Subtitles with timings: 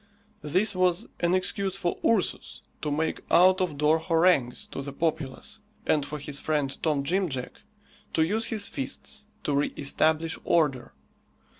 [0.41, 5.59] This was an excuse for Ursus to make out of door harangues to the populace,
[5.85, 7.61] and for his friend Tom Jim Jack
[8.15, 10.93] to use his fists to re establish order.